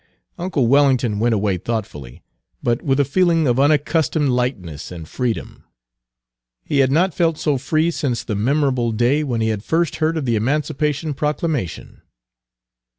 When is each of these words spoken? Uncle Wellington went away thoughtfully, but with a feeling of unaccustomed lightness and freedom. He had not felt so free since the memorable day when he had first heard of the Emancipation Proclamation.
Uncle 0.39 0.65
Wellington 0.65 1.19
went 1.19 1.35
away 1.35 1.57
thoughtfully, 1.59 2.23
but 2.63 2.81
with 2.81 2.99
a 2.99 3.05
feeling 3.05 3.47
of 3.47 3.59
unaccustomed 3.59 4.29
lightness 4.29 4.91
and 4.91 5.07
freedom. 5.07 5.63
He 6.63 6.79
had 6.79 6.91
not 6.91 7.13
felt 7.13 7.37
so 7.37 7.59
free 7.59 7.91
since 7.91 8.23
the 8.23 8.33
memorable 8.35 8.91
day 8.91 9.23
when 9.23 9.41
he 9.41 9.49
had 9.49 9.63
first 9.63 9.97
heard 9.97 10.17
of 10.17 10.25
the 10.25 10.35
Emancipation 10.35 11.13
Proclamation. 11.13 12.01